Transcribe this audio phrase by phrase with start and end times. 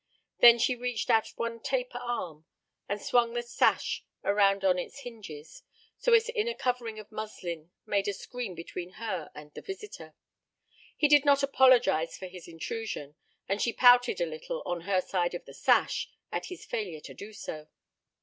[0.39, 2.45] Then she reached out one taper arm,
[2.89, 5.61] and swung the sash around on its hinges,
[5.99, 10.15] so its inner covering of muslin made a screen between her and the visitor.
[10.97, 13.13] He did not apologize for his intrusion,
[13.47, 17.01] and she pouted a little on her safe side of the sash, at his failure
[17.01, 17.67] to do so.